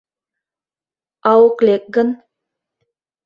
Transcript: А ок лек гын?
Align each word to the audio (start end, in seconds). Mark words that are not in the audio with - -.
А 1.29 1.31
ок 1.45 1.57
лек 1.65 1.83
гын? 1.95 2.09